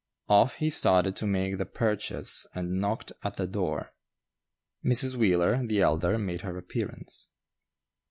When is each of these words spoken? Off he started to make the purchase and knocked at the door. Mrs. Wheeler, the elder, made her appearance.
Off 0.27 0.55
he 0.55 0.67
started 0.67 1.15
to 1.15 1.27
make 1.27 1.59
the 1.59 1.63
purchase 1.67 2.47
and 2.55 2.81
knocked 2.81 3.11
at 3.23 3.35
the 3.35 3.45
door. 3.45 3.93
Mrs. 4.83 5.15
Wheeler, 5.15 5.63
the 5.67 5.81
elder, 5.81 6.17
made 6.17 6.41
her 6.41 6.57
appearance. 6.57 7.29